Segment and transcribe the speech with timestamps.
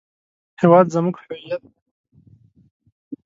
[0.61, 1.71] هېواد زموږ هویت دی